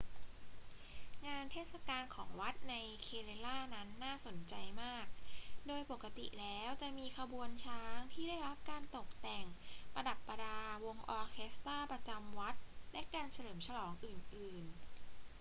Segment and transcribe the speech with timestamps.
[1.25, 5.05] งานเทศกาลของวัดใน kerala นั้นน่าสนใจมาก
[5.67, 9.45] โดยปกติแล้วจะมีขบวนช้างที่ได้รับการตกแต่ง
[9.93, 12.55] ประดับประดา วงออเคสตร้าประจำวัด
[12.93, 14.71] และการเฉลิมฉลองอื่น ๆ